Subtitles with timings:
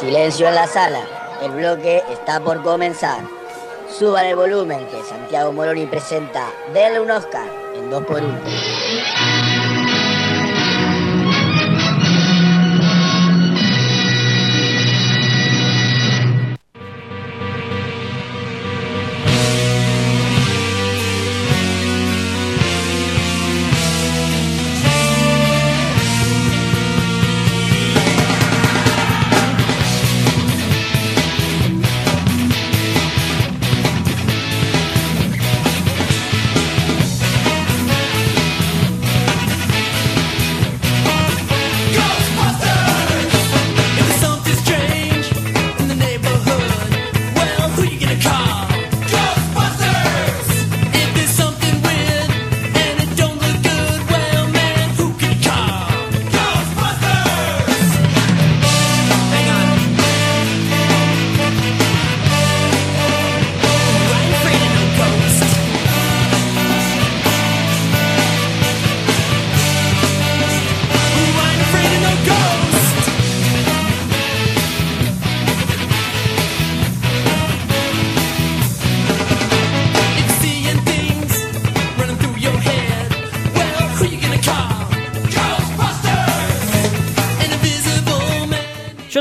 [0.00, 1.00] Silencio en la sala.
[1.42, 3.20] El bloque está por comenzar.
[3.98, 9.49] Suban el volumen que Santiago Moroni presenta Denle un Oscar en 2x1.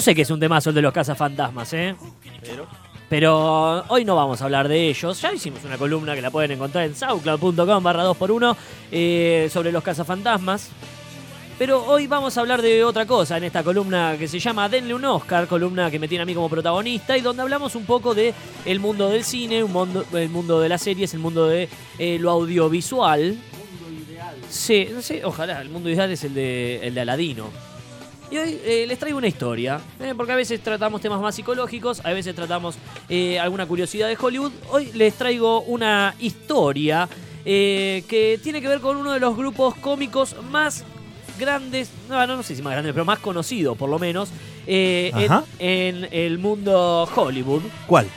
[0.09, 1.95] Sé que es un temazo el de los cazafantasmas, ¿eh?
[3.09, 5.21] Pero hoy no vamos a hablar de ellos.
[5.21, 8.55] Ya hicimos una columna que la pueden encontrar en saucloud.com barra 2x1
[8.91, 10.71] eh, sobre los cazafantasmas.
[11.59, 14.95] Pero hoy vamos a hablar de otra cosa en esta columna que se llama Denle
[14.95, 18.15] un Oscar, columna que me tiene a mí como protagonista y donde hablamos un poco
[18.15, 18.33] de
[18.65, 22.17] el mundo del cine, un mundo, el mundo de las series, el mundo de eh,
[22.19, 23.37] lo audiovisual.
[24.49, 27.68] Sí, sí, ojalá, el mundo ideal es el de, el de Aladino.
[28.31, 32.05] Y hoy eh, les traigo una historia, eh, porque a veces tratamos temas más psicológicos,
[32.05, 32.75] a veces tratamos
[33.09, 34.51] eh, alguna curiosidad de Hollywood.
[34.69, 37.09] Hoy les traigo una historia
[37.43, 40.83] eh, que tiene que ver con uno de los grupos cómicos más
[41.39, 44.29] grandes, no, no, no sé si más grandes, pero más conocidos por lo menos,
[44.67, 45.13] en,
[45.57, 47.63] en el mundo Hollywood.
[47.87, 48.07] ¿Cuál?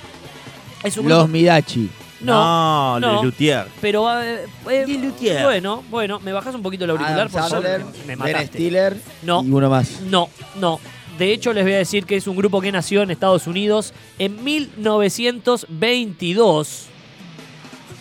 [0.85, 1.89] Es un Los grupo- Midachi.
[2.25, 3.17] No, no, no.
[3.23, 3.67] Lelutier.
[3.81, 5.43] pero eh, eh, Luthier.
[5.45, 8.47] bueno, bueno, me bajas un poquito el auricular Adam ya Sandler, me Ben mataste.
[8.59, 9.43] Stiller No.
[9.45, 10.01] y uno más.
[10.03, 10.29] No,
[10.61, 10.79] no.
[11.19, 13.93] De hecho, les voy a decir que es un grupo que nació en Estados Unidos
[14.19, 16.87] en 1922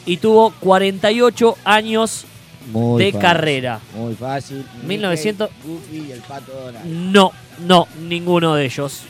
[0.06, 2.26] y tuvo 48 años
[2.72, 3.80] Muy de fácil, carrera.
[3.96, 4.66] Muy fácil.
[4.86, 6.86] 1900 Mickey, Goofy y el Pato Donald.
[6.86, 7.32] No,
[7.66, 9.02] no, ninguno de ellos.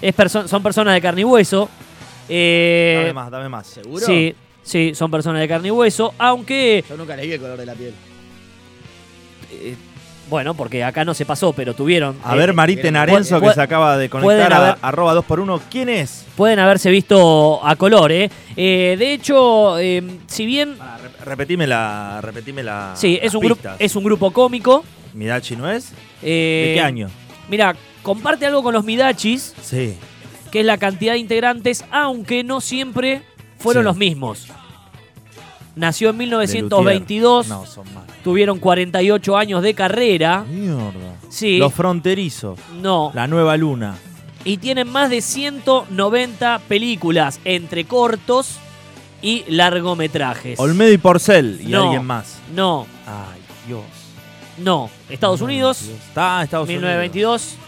[0.00, 1.68] Es perso- son personas de carne y hueso.
[2.28, 3.66] Eh, dame más, dame más.
[3.66, 4.04] ¿Seguro?
[4.04, 7.58] Sí, sí, son personas de carne y hueso, aunque, Yo nunca les vi el color
[7.58, 7.94] de la piel.
[9.52, 9.74] eh,
[10.28, 12.16] bueno, porque acá no se pasó, pero tuvieron.
[12.24, 15.60] A eh, ver, Marite pu- Narenzo, que se acaba de conectar a arroba 2x1.
[15.70, 16.24] ¿Quién es?
[16.36, 18.28] pueden haberse visto a color, ¿eh?
[18.56, 22.18] Eh, de hecho, eh, si bien rep- repetime la.
[22.22, 22.92] Repetime la.
[22.96, 24.84] Sí, es un, grupo, es un grupo cómico.
[25.14, 25.92] Midachi no es.
[26.22, 27.08] eh, ¿De qué año?
[27.48, 29.94] Mira, comparte algo con los Midachis, Sí.
[30.56, 33.20] Que es la cantidad de integrantes, aunque no siempre
[33.58, 33.84] fueron Sí.
[33.84, 34.46] los mismos.
[35.74, 37.58] Nació en de 1922, Luthier.
[37.60, 37.84] No, son
[38.24, 40.46] tuvieron 48 años de carrera.
[40.48, 40.88] Mierda.
[41.28, 42.58] Sí, Los fronterizos.
[42.80, 43.10] no.
[43.14, 43.96] La nueva luna.
[44.44, 48.56] Y tienen más de 190 películas entre cortos
[49.20, 50.58] y largometrajes.
[50.58, 51.60] Olmedo y Porcel.
[51.62, 51.82] Y No.
[51.82, 52.38] alguien más.
[52.54, 53.82] No, Ay, Dios.
[54.56, 54.88] no.
[55.10, 55.82] Estados Unidos.
[55.82, 57.42] Está Estados 1922.
[57.42, 57.65] Unidos.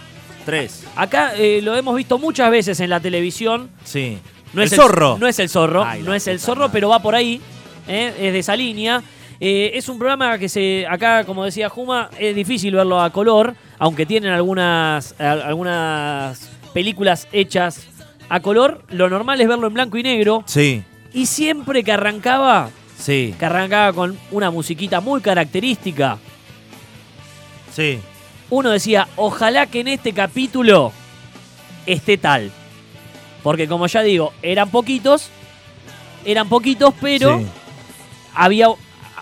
[0.48, 0.84] Tres.
[0.96, 3.68] Acá eh, lo hemos visto muchas veces en la televisión.
[3.84, 4.18] Sí.
[4.54, 5.18] No el es zorro.
[5.18, 6.72] No es el zorro, Ay, no es el zorro, madre.
[6.72, 7.40] pero va por ahí.
[7.86, 8.14] ¿eh?
[8.18, 9.02] Es de esa línea.
[9.40, 13.54] Eh, es un programa que se acá, como decía Juma, es difícil verlo a color,
[13.78, 17.86] aunque tienen algunas, a- algunas películas hechas
[18.30, 18.82] a color.
[18.88, 20.44] Lo normal es verlo en blanco y negro.
[20.46, 20.82] Sí.
[21.12, 23.34] Y siempre que arrancaba, Sí.
[23.38, 26.16] que arrancaba con una musiquita muy característica,
[27.74, 28.00] Sí.
[28.50, 30.92] Uno decía, ojalá que en este capítulo
[31.86, 32.50] esté tal.
[33.42, 35.30] Porque como ya digo, eran poquitos,
[36.24, 37.46] eran poquitos, pero Sí.
[38.34, 38.68] había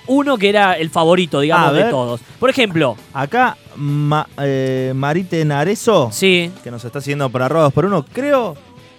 [0.08, 2.20] uno que era el favorito, digamos, de todos.
[2.38, 6.50] Por ejemplo, Acá, Ma- eh, Marite Narezo, sí.
[6.64, 8.56] que nos está siguiendo por arroba 2x1, creo,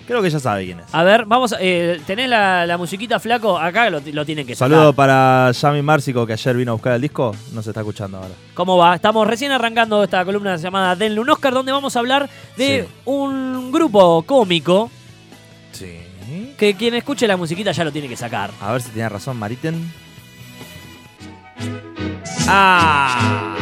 [0.07, 0.85] creo que ya sabe quién es.
[0.91, 3.57] A ver, vamos, a- eh, ¿tenés la, la musiquita flaco?
[3.59, 4.71] Acá lo, lo tienen que sacar.
[4.71, 7.35] Saludo para Yami Márcico, que ayer vino a buscar el disco.
[7.53, 8.33] Nos está escuchando ahora.
[8.55, 8.95] ¿Cómo va?
[8.95, 12.93] Estamos recién arrancando esta columna llamada Denle un Oscar, donde vamos a hablar de Sí.
[13.05, 14.89] un grupo cómico
[15.73, 15.99] Sí.
[16.57, 18.49] que quien escuche la musiquita ya lo tiene que sacar.
[18.61, 19.91] A ver si tenía razón, Mariten.
[22.47, 23.55] ¡Ah!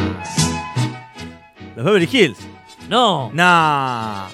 [1.74, 2.38] Los Beverly Hills.
[2.88, 3.30] No.
[3.34, 4.28] Nah.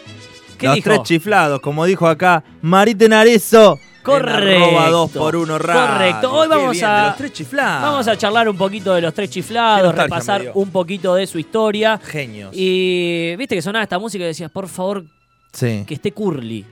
[0.63, 0.89] ¿Qué los dijo?
[0.89, 3.79] tres chiflados, como dijo acá, Marite Narezo.
[4.03, 4.91] Correcto.
[4.91, 5.81] 2 por 1 radio.
[5.93, 6.33] Correcto.
[6.33, 7.83] Hoy vamos bien, a- los tres chiflados.
[7.83, 12.01] Vamos a charlar un poquito de los tres chiflados, repasar un poquito de su historia.
[12.03, 12.51] Genios.
[12.53, 15.05] Y viste que sonaba esta música y decías, por favor,
[15.53, 15.85] sí.
[15.87, 16.65] que esté Curly.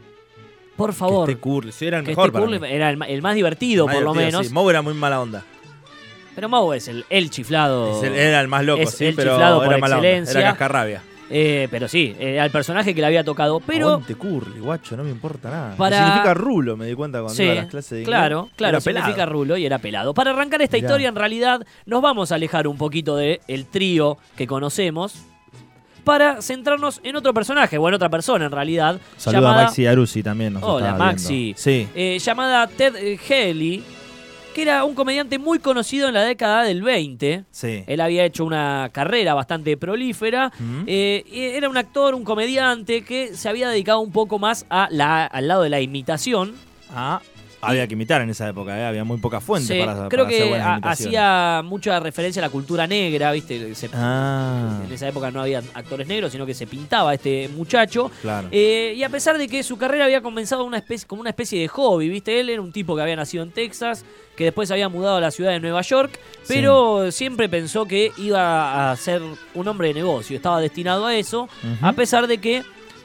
[0.76, 1.26] Por favor.
[1.26, 1.70] Que esté Curly.
[1.72, 2.58] Sí, era el que mejor esté para Curly.
[2.60, 2.68] mí.
[2.68, 4.46] Era el, más divertido, Más por lo menos.
[4.48, 4.52] sí.
[4.52, 5.44] Moe era muy mala onda.
[6.34, 7.96] Pero Mau es el, el chiflado.
[7.98, 10.08] Es el- era el más loco, sí, el pero chiflado era por mala onda.
[10.08, 10.40] excelencia.
[10.40, 11.02] Era cascarrabia.
[11.32, 13.60] Eh, pero sí, era el personaje que le había tocado.
[13.60, 13.88] Pero.
[13.90, 15.76] Aguante Curly, guacho, no me importa nada.
[15.76, 18.08] Para- Significa rulo, me di cuenta cuando Sí, iba a las clases de inglés.
[18.18, 19.06] claro, claro, Era pelado.
[19.06, 20.12] significa rulo y era pelado.
[20.12, 20.86] Para arrancar esta Mirá.
[20.88, 25.14] historia, en realidad, nos vamos a alejar un poquito del el trío que conocemos
[26.04, 28.98] para centrarnos en otro personaje, o en otra persona en realidad.
[29.16, 30.54] Saluda llamada, a Maxi Arusi también.
[30.54, 31.34] Nos Hola, Maxi.
[31.54, 31.58] viendo.
[31.60, 31.88] Sí.
[31.94, 33.84] eh, llamada Ted eh, Haley,
[34.54, 37.44] que era un comediante muy conocido en la década del 20.
[37.50, 37.84] Sí.
[37.86, 40.52] Él había hecho una carrera bastante prolífera.
[40.54, 40.84] Ujú.
[40.86, 45.24] Eh, era un actor, un comediante que se había dedicado un poco más a la,
[45.26, 46.54] al lado de la imitación.
[46.92, 47.20] Ah,
[47.62, 48.84] había que imitar en esa época, ¿eh?
[48.86, 51.06] había muy poca fuente Sí, para, creo hacer que buenas ha- imitaciones.
[51.18, 53.74] hacía mucha referencia a la cultura negra, ¿viste?
[53.74, 58.10] Se- Ah, En esa época no había actores negros, sino que se pintaba este muchacho.
[58.22, 58.48] claro.
[58.50, 61.60] Eh, y a pesar de que su carrera había comenzado una especie, como una especie
[61.60, 62.40] de hobby, ¿viste?
[62.40, 64.04] Él era un tipo que había nacido en Texas,
[64.36, 66.18] que después se había mudado a la ciudad de Nueva York,
[66.48, 69.20] pero siempre pensó que iba a ser
[69.54, 71.48] un hombre de negocio, estaba destinado a eso,
[71.82, 72.62] a pesar de que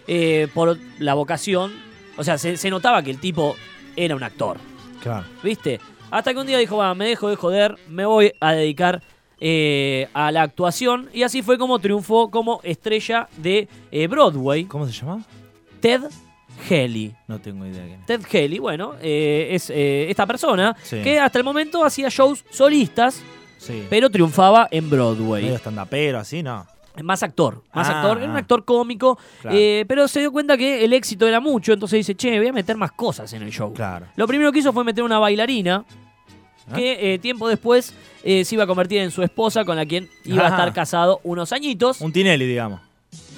[0.07, 1.73] eh, por la vocación,
[2.15, 3.55] o sea, se, se notaba que el tipo
[3.95, 4.57] era un actor,
[5.01, 5.25] claro.
[5.43, 5.79] ¿viste?
[6.11, 9.01] Hasta que un día dijo, va, me dejo de joder, me voy a dedicar
[9.39, 14.65] eh, a la actuación, y así fue como triunfó como estrella de eh, Broadway.
[14.65, 15.23] ¿Cómo se llama?
[15.81, 16.03] Ted
[16.69, 17.13] Haley.
[17.27, 18.05] No tengo idea quién es.
[18.05, 21.01] Ted Haley, bueno, eh, es esta persona Sí.
[21.01, 23.21] que hasta el momento hacía shows solistas,
[23.57, 23.83] Sí.
[23.89, 25.47] pero triunfaba en Medio Broadway.
[25.49, 26.65] estandapero, así, no.
[27.03, 28.39] Más actor, más Ah, actor, era un ah.
[28.39, 29.57] actor cómico, Claro.
[29.59, 32.53] eh, pero se dio cuenta que el éxito era mucho, entonces dice, che, voy a
[32.53, 33.73] meter más cosas en el show.
[33.73, 34.05] Claro.
[34.15, 35.85] Lo primero que hizo fue meter una bailarina,
[36.67, 36.73] Ah.
[36.75, 37.93] que eh, tiempo después
[38.23, 41.19] eh, se iba a convertir en su esposa, con la quien iba a estar casado
[41.23, 42.01] unos añitos.
[42.01, 42.79] Un Tinelli, digamos.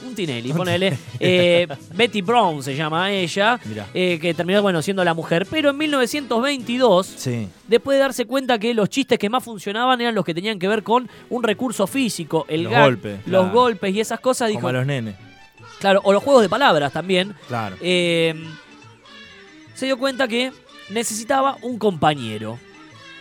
[0.05, 0.97] Un Tinelli, ponele.
[1.19, 3.59] Eh, Betty Brown se llama ella,
[3.94, 5.47] eh, que terminó, bueno, siendo la mujer.
[5.49, 7.47] Pero en 1922, Sí.
[7.67, 10.67] después de darse cuenta que los chistes que más funcionaban eran los que tenían que
[10.67, 13.51] ver con un recurso físico, el Los gag, golpes, los claro.
[13.51, 15.15] golpes y esas cosas, dijo, Como a los nenes.
[15.79, 17.75] claro, o los juegos de palabras también, Claro.
[17.81, 18.35] eh,
[19.73, 20.51] se dio cuenta que
[20.89, 22.59] necesitaba un compañero.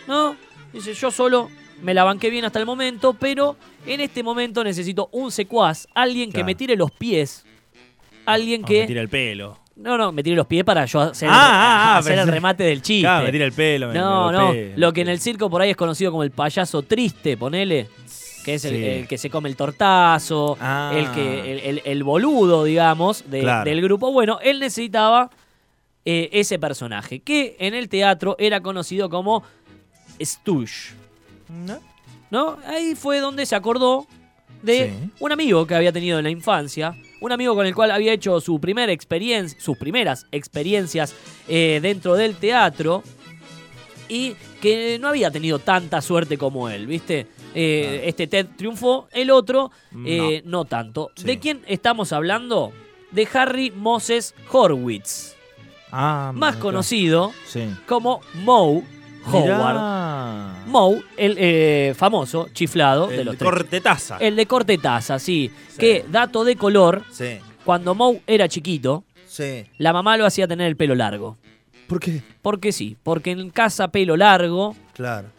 [0.07, 0.35] ¿No?
[0.71, 1.49] Dice, yo solo
[1.81, 6.29] me la banqué bien hasta el momento, pero en este momento necesito un secuaz, alguien
[6.29, 6.45] que Claro.
[6.47, 7.45] me tire los pies,
[8.25, 8.81] alguien Ah, que...
[8.81, 9.59] me tira el pelo.
[9.75, 12.31] No, no, me tire los pies para yo hacer, Ah, ah, ah, hacer el pensé-
[12.31, 13.03] remate del chiste.
[13.03, 13.89] Claro, me tira el pelo.
[13.89, 14.73] me- no, me no, golpea.
[14.75, 17.87] lo que en el circo por ahí es conocido como el payaso triste, ponele.
[18.43, 18.83] Que es el, Sí.
[18.85, 20.91] el que se come el tortazo, Ah.
[20.95, 23.69] el que el, el- el boludo, digamos, de- Claro.
[23.69, 24.11] del grupo.
[24.11, 25.29] Bueno, él necesitaba
[26.09, 29.43] eh, ese personaje, que en el teatro era conocido como
[30.21, 30.93] Stooge.
[31.49, 31.79] ¿No?
[32.29, 32.57] ¿no?
[32.65, 34.05] Ahí fue donde se acordó
[34.61, 35.09] de Sí.
[35.19, 38.39] un amigo que había tenido en la infancia, un amigo con el cual había hecho
[38.41, 41.15] su primera experiencia, sus primeras experiencias
[41.47, 43.03] eh, dentro del teatro
[44.09, 47.27] y que no había tenido tanta suerte como él, ¿viste?
[47.53, 49.71] Eh, Este Ted triunfó, el otro
[50.05, 50.65] eh, no.
[50.65, 51.11] tanto.
[51.15, 51.23] Sí.
[51.25, 52.71] ¿De quién estamos hablando?
[53.11, 55.35] De Harry Moses Horwitz,
[55.91, 57.63] Ah, más conocido Sí.
[57.87, 58.83] como Moe
[59.31, 59.73] Howard.
[59.73, 60.63] Mirá.
[60.67, 63.49] Moe, el eh, famoso chiflado de El los de tres.
[63.51, 64.17] cortetaza.
[64.17, 65.51] El de corte taza, sí.
[65.69, 65.77] Sí.
[65.77, 67.37] Que, dato de color, Sí.
[67.63, 69.65] cuando Moe era chiquito, Sí.
[69.77, 71.37] la mamá lo hacía tener el pelo largo.
[71.87, 72.21] ¿Por qué?
[72.41, 75.29] Porque sí, porque en casa pelo largo, Claro.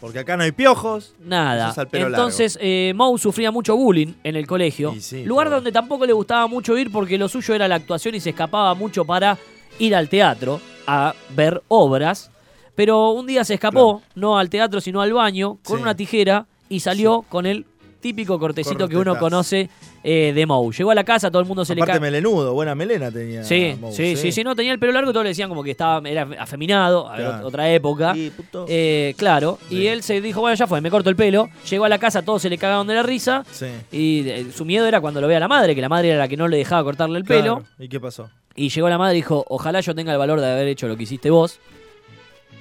[0.00, 1.14] Porque acá no hay piojos.
[1.20, 1.72] nada.
[1.88, 4.92] Pelo Entonces eh, Moe sufría mucho bullying en el colegio.
[4.96, 5.56] Y sí, lugar pobre.
[5.58, 8.74] donde tampoco le gustaba mucho ir porque lo suyo era la actuación y se escapaba
[8.74, 9.38] mucho para
[9.78, 12.32] ir al teatro a ver obras.
[12.74, 15.82] Pero un día se escapó, no al teatro sino al baño, con Sí.
[15.82, 17.66] una tijera y salió con el
[18.00, 19.68] típico cortecito que uno conoce
[20.02, 20.72] eh, de Moe.
[20.76, 22.00] Llegó a la casa, todo el mundo se Aparte le cae.
[22.00, 23.44] melenudo, buena melena tenía.
[23.44, 25.70] Sí, Moe, sí, sí, sí, no tenía el pelo largo, todos le decían como que
[25.70, 27.46] estaba, era afeminado, Claro.
[27.46, 28.12] otra época.
[28.14, 28.64] Sí, puto.
[28.68, 31.48] Eh, claro, y él se dijo, bueno, ya fue, me corto el pelo.
[31.70, 33.44] Llegó a la casa, todos se le cagaron de la risa.
[33.52, 33.66] Sí.
[33.92, 36.26] Y eh, su miedo era cuando lo vea la madre, que la madre era la
[36.26, 37.62] que no le dejaba cortarle el pelo.
[37.78, 38.28] ¿Y qué pasó?
[38.56, 40.96] Y llegó la madre y dijo, ojalá yo tenga el valor de haber hecho lo
[40.96, 41.60] que hiciste vos.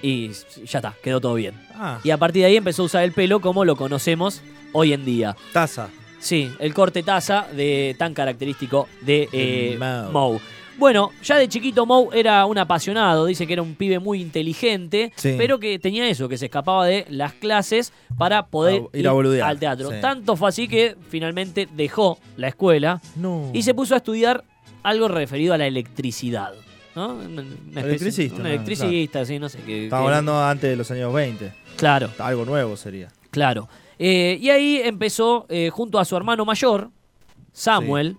[0.01, 0.29] Y
[0.65, 1.53] ya está, quedó todo bien.
[1.75, 4.41] Ah, Y a partir de ahí empezó a usar el pelo como lo conocemos
[4.74, 5.36] hoy en día.
[5.53, 5.89] taza.
[6.20, 10.12] Sí, el corte taza de, tan característico de eh, Moe.
[10.12, 10.39] Moe.
[10.77, 15.12] Bueno, ya de chiquito Moe era un apasionado, dice que era un pibe muy inteligente,
[15.15, 15.36] Sí.
[15.38, 19.12] pero que tenía eso, que se escapaba de las clases para poder A- ir a
[19.12, 19.50] boludear.
[19.50, 19.89] al teatro.
[19.91, 19.98] Sí.
[20.01, 23.50] Tanto fue así que finalmente dejó la escuela No.
[23.53, 24.43] y se puso a estudiar
[24.84, 26.53] algo referido a la electricidad.
[26.95, 27.13] ¿No?
[27.15, 29.86] Una- especie- Electricista, Un electricista, sí, no sé qué.
[29.86, 31.53] Estamos hablando antes de los años 20.
[31.77, 33.10] Claro, Algo nuevo sería.
[33.29, 33.67] claro.
[34.03, 36.89] Eh, y ahí empezó, eh, junto a su hermano mayor,
[37.53, 38.17] Samuel,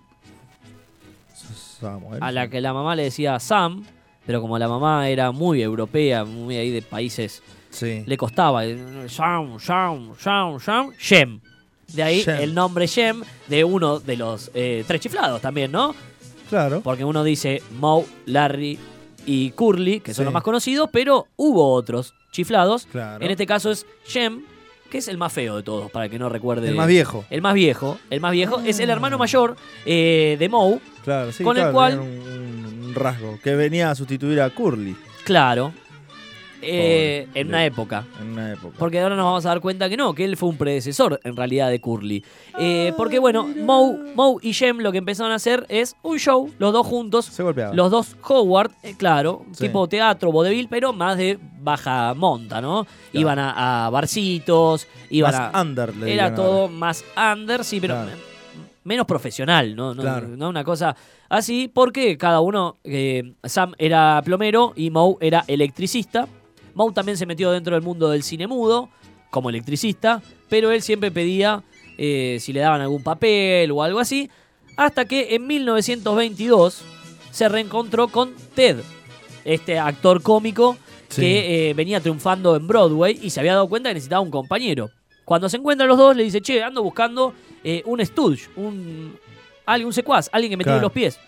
[1.79, 2.23] Samuel.
[2.23, 3.83] a la que la mamá le decía Sam,
[4.25, 8.03] pero como la mamá era muy europea, muy ahí de países, Sí.
[8.05, 8.65] le costaba.
[8.65, 8.77] eh,
[9.09, 11.41] Sam, Sam, Sam, Sam, Shem.
[11.91, 12.39] De ahí Shem.
[12.41, 15.93] el nombre Shem de uno de los eh, tres chiflados también, ¿no?
[16.53, 16.81] Claro.
[16.81, 18.77] Porque uno dice Moe, Larry
[19.25, 20.25] y Curly, que son Sí.
[20.25, 22.85] los más conocidos, pero hubo otros chiflados.
[22.91, 23.25] Claro.
[23.25, 24.43] En este caso es Shem,
[24.91, 26.67] que es el más feo de todos, para que no recuerde.
[26.69, 27.25] El más viejo.
[27.31, 27.97] El más viejo.
[28.11, 29.55] El más viejo es el hermano mayor
[29.87, 30.79] eh, de Moe.
[31.03, 31.43] Claro, sí.
[31.43, 35.73] Con el claro, cual- tenían Un, un rasgo que venía a sustituir a Curly Claro.
[36.65, 38.05] Eh, en una época.
[38.21, 38.75] en una época.
[38.79, 41.35] Porque ahora nos vamos a dar cuenta que no, que él fue un predecesor en
[41.35, 42.23] realidad de Curly.
[42.59, 46.49] Eh, porque bueno, Moe, Moe y Jem lo que empezaron a hacer es un show,
[46.59, 47.25] los dos juntos.
[47.25, 47.73] Se golpeaba.
[47.73, 49.65] Los dos Howard, eh, claro, Sí.
[49.67, 52.85] tipo teatro, vodevil, pero más de baja monta, ¿no?
[53.13, 55.61] Iban a, a barcitos, iban Más a...
[55.61, 56.73] under, le Era todo ahora.
[56.73, 57.03] más
[57.33, 58.11] under, sí, pero Claro.
[58.83, 59.93] menos profesional, ¿no?
[59.93, 60.27] No, Claro.
[60.29, 60.95] no una cosa
[61.29, 62.77] así, porque cada uno,
[63.43, 66.27] Sam era plomero y Moe era electricista.
[66.73, 68.89] Moe también se metió dentro del mundo del cine mudo
[69.29, 71.63] como electricista, pero él siempre pedía
[71.97, 74.29] eh, si le daban algún papel o algo así,
[74.77, 76.81] hasta que en 1922
[77.31, 78.77] se reencontró con Ted,
[79.45, 80.77] este actor cómico
[81.09, 81.21] Sí.
[81.21, 84.89] que eh, venía triunfando en Broadway y se había dado cuenta que necesitaba un compañero.
[85.25, 89.15] Cuando se encuentran los dos, le dice, che, ando buscando eh, un stooge, un,
[89.67, 90.87] un secuaz, alguien que me tire Claro.
[90.87, 91.19] los pies.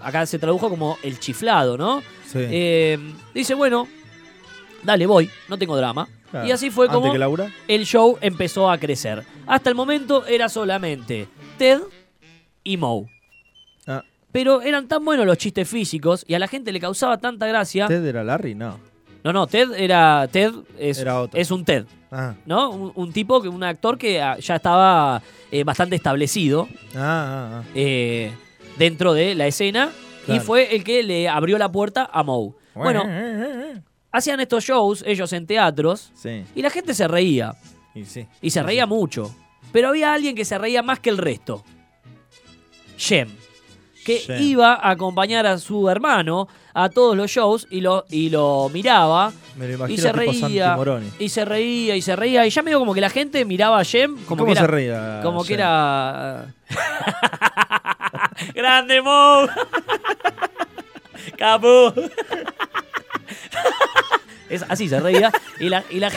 [0.00, 2.02] Acá se tradujo como el chiflado, ¿no?
[2.26, 2.40] Sí.
[3.32, 3.86] Dice, bueno,
[4.88, 6.08] dale, voy, no tengo drama.
[6.30, 6.46] Claro.
[6.46, 7.50] Y así fue como Laura.
[7.68, 9.24] el show empezó a crecer.
[9.46, 11.26] Hasta el momento era solamente
[11.56, 11.80] Ted
[12.64, 13.06] y Moe.
[13.86, 14.02] Ah,
[14.32, 17.86] Pero eran tan buenos los chistes físicos y a la gente le causaba tanta gracia.
[17.86, 18.54] ¿Ted era Larry?
[18.54, 18.78] No.
[19.24, 20.28] No, no, Ted era.
[20.30, 21.38] Ted es, Era otro.
[21.40, 22.70] es un Ted, Ah, ¿no?
[22.70, 28.30] Un, un tipo, un actor que ah, ya estaba eh, bastante establecido ah, eh,
[28.78, 29.90] dentro de la escena
[30.26, 32.52] y fue el que le abrió la puerta a Moe.
[32.74, 33.02] Bueno,
[34.12, 37.54] hacían estos shows ellos en teatros Sí, y la gente se reía.
[37.94, 38.26] y sí.
[38.40, 39.34] Y se reía mucho.
[39.72, 41.62] Pero había alguien que se reía más que el resto.
[42.96, 43.28] Jem.
[44.04, 48.70] Que iba a acompañar a su hermano a todos los shows y lo, y lo
[48.72, 49.30] miraba.
[49.56, 50.78] Me lo Y imagino se tipo Santi reía.
[51.18, 52.46] Y se reía y se reía.
[52.46, 54.60] Y ya medio como que la gente miraba a Jem como ¿Cómo que era.
[54.62, 55.20] se reía?
[55.22, 56.54] Como que era.
[58.54, 59.46] ¡Grande Mo!
[61.36, 61.92] ¡Capu!
[64.50, 66.10] Es, así se reía y la, y la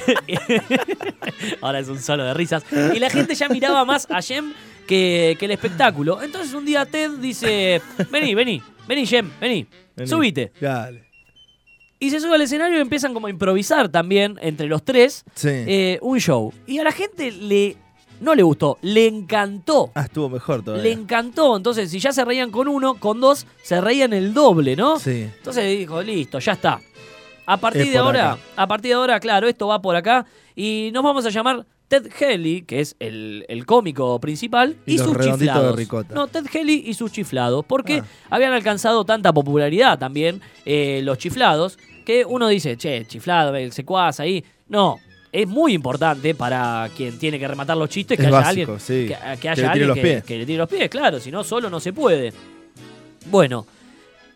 [1.62, 4.54] ahora es un solo de risas y la gente ya miraba más a Jem
[4.88, 10.10] que, que el espectáculo entonces un día Ted dice vení vení vení Jem vení, Vení.
[10.10, 11.04] subite Dale.
[12.00, 15.50] y se sube al escenario y empiezan como a improvisar también entre los tres Sí.
[15.50, 17.76] eh, un show y a la gente le
[18.22, 20.84] no le gustó le encantó ah, estuvo mejor todavía.
[20.84, 21.58] le encantó.
[21.58, 25.00] Entonces, si ya se reían con uno, con dos, se reían el doble, ¿no?
[25.00, 25.28] Sí.
[25.38, 26.80] Entonces dijo, listo, ya está.
[27.46, 28.42] A partir Es de ahora, acá.
[28.56, 30.26] a partir de ahora, claro, esto va por acá.
[30.56, 35.18] Y nos vamos a llamar Ted Helly, que es el, el cómico principal, y, sus
[35.18, 35.80] de chiflados.
[36.14, 37.66] No, Ted Helly y sus chiflados.
[37.66, 38.06] Porque Ah.
[38.30, 44.20] habían alcanzado tanta popularidad también eh, los chiflados, que uno dice, che, chiflado, el secuaz
[44.20, 44.44] ahí.
[44.70, 45.00] No.
[45.34, 48.80] Es muy importante para quien tiene que rematar los chistes que Es haya básico, alguien
[48.80, 49.08] sí.
[49.08, 50.24] que, que Que haya le tire alguien los que, pies.
[50.26, 52.34] que le tire los pies, claro, si no, solo no se puede.
[53.28, 53.66] Bueno,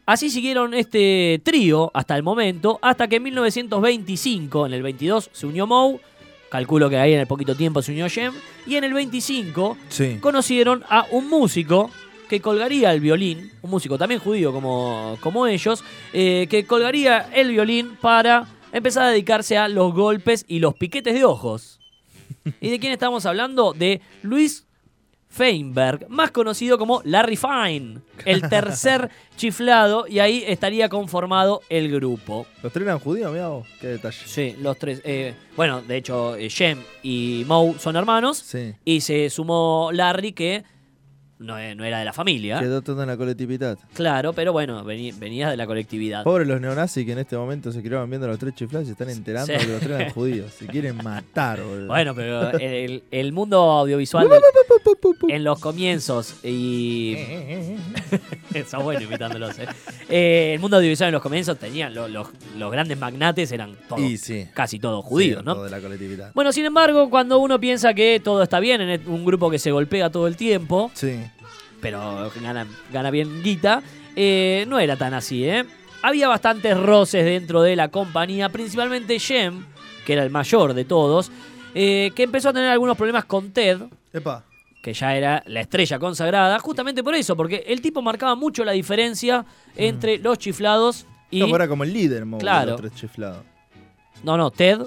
[0.06, 5.46] así siguieron este trío hasta el momento, hasta que en 1925, en el 22, se
[5.48, 6.00] unió Moe,
[6.50, 8.34] calculo que ahí en el poquito tiempo se unió Jem,
[8.66, 10.18] y en el 25 Sí.
[10.22, 11.90] conocieron a un músico
[12.30, 15.84] que colgaría el violín, un músico también judío como, como ellos,
[16.14, 21.14] eh, que colgaría el violín para empezar a dedicarse a los golpes y los piquetes
[21.14, 21.80] de ojos.
[22.62, 23.74] ¿Y de quién estamos hablando?
[23.74, 24.65] De Luis
[25.36, 32.46] Feinberg, más conocido como Larry Fine, el tercer chiflado, y ahí estaría conformado el grupo.
[32.64, 33.34] ¿Los tres eran judíos?
[33.34, 34.18] Mirá vos, qué detalle.
[34.26, 35.02] Sí, los tres.
[35.04, 38.38] eh, bueno, de hecho, eh, Jem y Moe son hermanos.
[38.38, 38.76] Sí.
[38.86, 40.64] Y se sumó Larry, que
[41.38, 42.60] no, eh, no era de la familia.
[42.60, 43.78] Quedó todo en la colectividad.
[43.94, 46.24] Claro, pero bueno, vení- venía de la colectividad.
[46.24, 48.88] Pobres los neonazis que en este momento se criaban viendo a los tres chiflados y
[48.88, 49.60] se están enterando Sí.
[49.66, 50.52] que los tres eran judíos.
[50.54, 51.88] Se quieren matar, boludo.
[51.88, 54.30] Bueno, pero el, el mundo audiovisual
[55.28, 57.18] en los comienzos y...
[58.54, 59.68] Eso bueno imitándolos, ¿eh?
[60.10, 62.28] Eh, El mundo audiovisual en los comienzos tenían lo- los,
[62.58, 64.46] los grandes magnates, eran todos, Y sí.
[64.54, 65.54] casi todos judíos, Sí, ¿no?
[65.56, 66.32] todo de la colectividad.
[66.34, 69.72] Bueno, sin embargo, cuando uno piensa que todo está bien en un grupo que se
[69.72, 71.20] golpea todo el tiempo, Sí.
[71.82, 73.82] Pero gana, gana bien guita,
[74.16, 75.66] eh, no era tan así, ¿eh?
[76.02, 79.66] Había bastantes roces dentro de la compañía, principalmente Jem,
[80.06, 81.32] que era el mayor de todos,
[81.74, 83.80] eh, que empezó a tener algunos problemas con Ted,
[84.14, 84.44] Epa.
[84.82, 88.72] que ya era la estrella consagrada, justamente por eso, porque el tipo marcaba mucho la
[88.74, 89.44] diferencia
[89.76, 91.40] entre los chiflados y...
[91.40, 92.72] No, era como el líder, de Claro.
[92.74, 93.44] los tres chiflados.
[94.24, 94.82] No, no, Ted.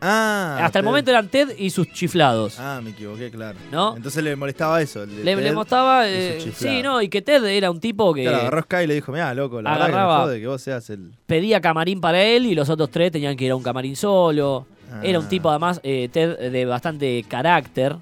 [0.00, 0.58] Ah.
[0.62, 0.88] Hasta el Ted.
[0.88, 2.58] momento eran Ted y sus chiflados.
[2.60, 3.58] Ah, me equivoqué, claro.
[3.72, 3.96] ¿No?
[3.96, 5.02] Entonces le molestaba eso.
[5.04, 6.08] el de le, Ted le mostraba...
[6.08, 8.86] y eh, sí, no, y que Ted era un tipo que Claro, agarró Sky y
[8.88, 11.12] le dijo, mira, loco, la verdad que Agarraba- me jode que vos seas el...
[11.26, 14.66] pedía camarín para él y los otros tres tenían que ir a un camarín solo.
[15.02, 15.28] Era un Ah.
[15.28, 17.96] tipo además, eh, Ted, de bastante carácter.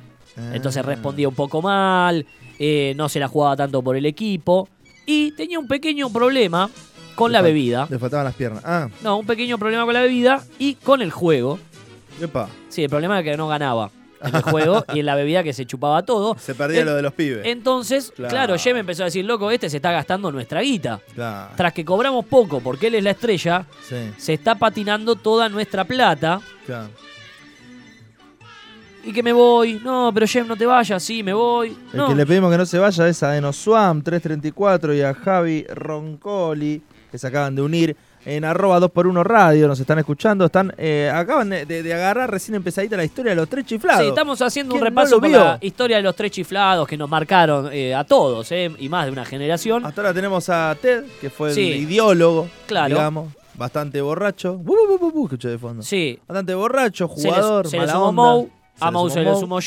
[0.52, 0.86] Entonces Ah.
[0.86, 2.26] respondía un poco mal,
[2.58, 4.68] eh, no se la jugaba tanto por el equipo.
[5.06, 6.68] Y tenía un pequeño problema
[7.14, 7.86] con Le la fal- bebida.
[7.88, 8.62] Le faltaban las piernas.
[8.66, 11.58] Ah, No, un pequeño problema con la bebida y con el juego.
[12.20, 12.48] Epa.
[12.68, 13.90] Sí, el problema es que no ganaba
[14.22, 16.36] en el juego y en la bebida que se chupaba todo.
[16.38, 17.44] Se perdía En- lo de los pibes.
[17.44, 18.30] Entonces, Claro.
[18.30, 21.00] claro, Jem empezó a decir, loco, este se está gastando nuestra guita.
[21.14, 21.50] Claro.
[21.56, 25.84] Tras que cobramos poco porque él es la estrella, Sí, se está patinando toda nuestra
[25.84, 26.40] plata.
[26.66, 26.88] claro.
[29.06, 29.74] Y que me voy.
[29.84, 31.02] No, pero Jem, no te vayas.
[31.02, 31.76] Sí, me voy.
[31.92, 32.08] El No.
[32.08, 36.80] que le pedimos que no se vaya es a Enoswam 334 y a Javi Roncoli,
[37.10, 41.50] que se acaban de unir en arroba 2x1 radio, nos están escuchando, están eh, acaban
[41.50, 44.02] de, de agarrar recién empezadita la historia de los tres chiflados.
[44.02, 45.38] Sí, estamos haciendo un ¿Quién no repaso por vio?
[45.38, 49.06] la historia de los tres chiflados que nos marcaron eh, a todos, eh, y más
[49.06, 49.84] de una generación.
[49.84, 51.72] Hasta ahora tenemos a Ted, que fue Sí.
[51.72, 52.94] el ideólogo, Claro.
[52.94, 54.60] digamos, bastante borracho.
[55.24, 55.82] Escuché de fondo.
[55.82, 58.48] Sí, Bastante borracho, se jugador, se le mala onda.
[58.76, 59.60] Se a se le sumó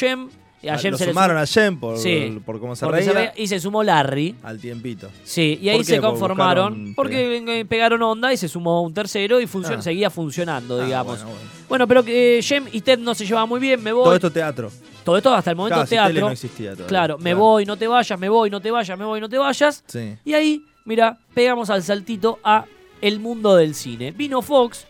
[0.67, 2.85] y a Jem lo se le sumaron sumó, a Jem por, Sí, por cómo se
[2.87, 4.35] reía y se sumó Larry.
[4.43, 5.09] al tiempito.
[5.23, 8.93] Sí, y ahí ¿Por se conformaron buscaron porque eh, pegaron onda y se sumó un
[8.93, 9.81] tercero y Ah.
[9.81, 11.17] seguía funcionando, Ah, digamos.
[11.19, 11.87] bueno, bueno, bueno.
[11.87, 14.03] pero que eh, Jem y Ted no se llevaban muy bien, me voy.
[14.03, 14.71] Todo esto teatro.
[15.03, 16.19] Todo esto hasta el momento Claro, si teatro.
[16.21, 16.87] no existía todavía.
[16.87, 19.37] Claro, me voy, no te vayas, me voy, no te vayas, me voy, no te
[19.37, 19.83] vayas.
[19.87, 20.15] Sí.
[20.25, 22.65] Y ahí, mira, pegamos al saltito a
[22.99, 24.11] el mundo del cine.
[24.11, 24.85] Vino Fox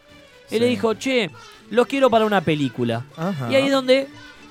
[0.49, 0.59] y Sí.
[0.59, 1.29] le dijo, che,
[1.69, 3.05] los quiero para una película.
[3.15, 3.51] Ajá.
[3.51, 4.07] Y ahí es donde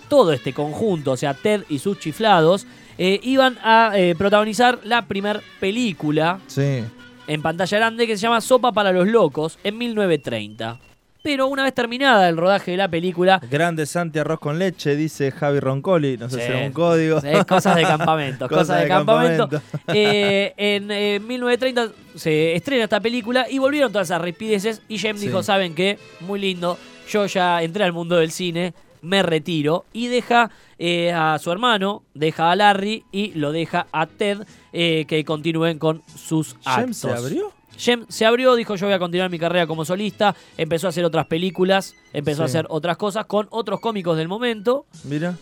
[0.08, 2.66] todo este conjunto, o sea, Ted y sus chiflados,
[2.98, 6.82] eh, iban a eh, protagonizar la primer película Sí.
[7.26, 10.78] en pantalla grande que se llama Sopa para los Locos en 1930.
[11.22, 15.32] Pero una vez terminada el rodaje de la película, Grande Santi arroz con leche, dice
[15.32, 16.16] Javi Roncoli.
[16.16, 16.42] No sé Sí.
[16.46, 17.18] si era un código.
[17.18, 19.48] es cosas de campamento, cosas, Cosas de, de campamento.
[19.48, 19.82] campamento.
[19.92, 25.12] Eh, en eh, 1930 se estrena esta película y volvieron todas esas ripideces y Sí.
[25.14, 25.98] dijo, ¿saben qué?
[26.20, 26.78] Muy lindo,
[27.10, 32.02] yo ya entré al mundo del cine, me retiro y deja eh, a su hermano,
[32.14, 36.74] deja a Larry y lo deja a Ted eh, que continúen con sus actos.
[36.76, 37.52] ¿Jem se abrió?
[37.78, 41.04] Jem se abrió, dijo yo voy a continuar mi carrera como solista, empezó a hacer
[41.04, 45.34] otras películas, empezó a hacer otras cosas con otros cómicos del momento, Mira.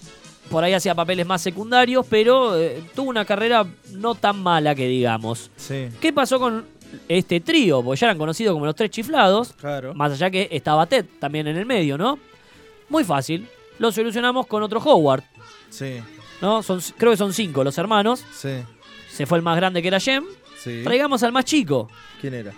[0.51, 4.88] por ahí hacía papeles más secundarios, pero eh, tuvo una carrera no tan mala que
[4.88, 5.51] digamos.
[5.57, 5.88] Sí.
[6.01, 6.64] ¿Qué pasó con
[7.09, 7.83] este trío?
[7.85, 9.95] Porque ya eran conocidos como los tres chiflados, Claro.
[9.95, 12.19] más allá que estaba Ted también en el medio, ¿no?
[12.94, 13.48] Muy fácil,
[13.80, 15.24] lo solucionamos con otro Howard,
[15.68, 15.96] Sí.
[16.40, 16.62] ¿no?
[16.62, 18.62] Son, creo que son cinco los hermanos, Sí.
[19.11, 20.22] se fue el más grande que era Jem,
[20.62, 20.83] Sí.
[20.85, 21.88] traigamos al más chico,
[22.20, 22.52] ¿Quién era?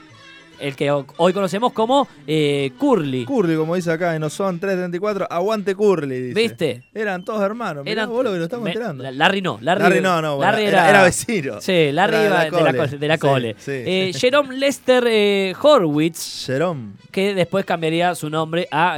[0.61, 3.25] El que ho- hoy conocemos como eh, Curly.
[3.25, 5.27] Curly, como dice acá, en Oson 334.
[5.31, 6.40] Aguante Curly, dice.
[6.40, 6.83] ¿Viste?
[6.95, 7.85] Eran todos hermanos.
[7.85, 9.03] Mirá Eran- vos lo que lo estamos me- enterando.
[9.03, 10.37] la- Larry no, Larry, Larry no, no.
[10.37, 11.61] bueno, Larry era, era vecino.
[11.61, 12.79] Sí, Larry Era de la de la, cole.
[12.90, 13.57] co- de la Sí, cole.
[13.59, 13.71] sí.
[13.73, 18.97] Eh, Jerome Lester eh, Horwitz, Jerome que después cambiaría su nombre a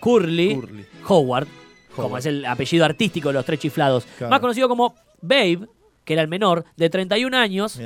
[0.00, 0.84] Curly, Curly.
[1.08, 1.46] Howard,
[1.94, 2.18] como Howard.
[2.20, 4.04] es el apellido artístico de los tres chiflados.
[4.18, 4.30] Claro.
[4.30, 5.60] Más conocido como Babe,
[6.04, 7.80] que era el menor, de 31 años.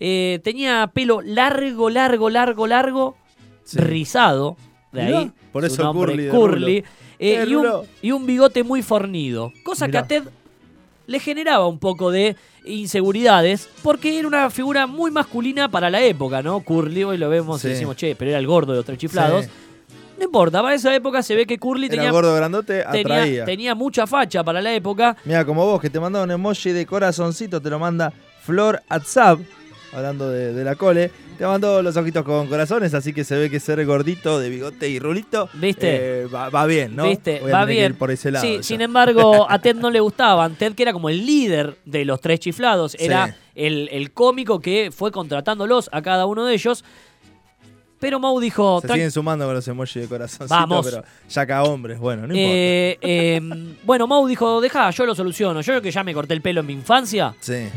[0.00, 3.16] Eh, tenía pelo largo, largo, largo, largo,
[3.64, 3.78] Sí.
[3.78, 4.56] rizado.
[4.92, 5.30] De ahí.
[5.52, 6.76] por su eso nombre, Curly Curly.
[6.78, 6.84] Eh,
[7.18, 7.66] Eh, y, un,
[8.00, 9.52] y un bigote muy fornido.
[9.64, 10.06] Cosa Mirá.
[10.06, 10.28] que a Ted
[11.06, 16.42] le generaba un poco de inseguridades porque era una figura muy masculina para la época,
[16.42, 16.60] ¿no?
[16.60, 17.66] Curly, hoy lo vemos Sí.
[17.68, 19.44] y decimos, che, pero era el gordo de los tres chiflados.
[19.46, 19.50] Sí.
[20.18, 23.44] No importa, para esa época se ve que Curly Era tenía, gordo grandote, tenía, atraía.
[23.44, 25.16] tenía mucha facha para la época.
[25.24, 29.38] Mira, como vos que te manda un emoji de corazoncito, te lo manda Flor WhatsApp,
[29.92, 31.10] hablando de, de la cole.
[31.38, 34.88] Te mandó los ojitos con corazones, así que se ve que ser gordito, de bigote
[34.88, 36.22] y rulito, ¿Viste?
[36.22, 37.04] eh, va, va bien, ¿no?
[37.04, 37.38] ¿Viste?
[37.40, 37.94] Voy a Va bien.
[37.94, 38.44] por ese lado.
[38.44, 38.62] Sí, ya.
[38.64, 40.56] sin embargo, a Ted no le gustaban.
[40.56, 43.32] Ted, que era como el líder de los tres chiflados, era Sí.
[43.54, 46.84] el, el cómico que fue contratándolos a cada uno de ellos.
[48.00, 50.86] Pero Mau dijo, Se "Tran- siguen sumando con los emojis de corazoncito, Vamos.
[50.88, 52.52] pero ya acá hombres, bueno, no importa.
[52.56, 53.40] eh, eh,
[53.84, 55.60] bueno, Mau dijo, deja, yo lo soluciono.
[55.62, 57.68] Yo que ya me corté el pelo en mi infancia, Sí,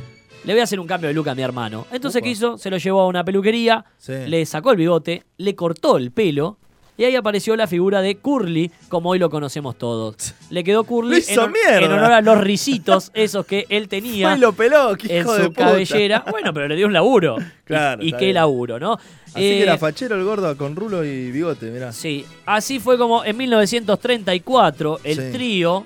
[0.43, 1.85] le voy a hacer un cambio de look a mi hermano.
[1.91, 2.25] Entonces, Upa.
[2.25, 2.57] ¿qué hizo?
[2.57, 4.13] Se lo llevó a una peluquería, sí.
[4.27, 6.57] le sacó el bigote, le cortó el pelo.
[6.97, 10.35] y ahí apareció la figura de Curly, como hoy lo conocemos todos.
[10.51, 11.39] Le quedó Curly en,
[11.83, 15.43] en honor a los risitos, esos que él tenía Fue lo peló, en hijo de
[15.45, 15.65] su puta.
[15.71, 16.25] cabellera.
[16.29, 17.37] Bueno, pero le dio un laburo.
[17.63, 18.35] Claro, Y, qué bien.
[18.35, 18.93] laburo, ¿no?
[18.93, 21.91] Así que Eh, era fachero el gordo con rulo y bigote, mirá.
[21.93, 25.31] Sí, así fue como en 1934 el Sí.
[25.31, 25.85] trío,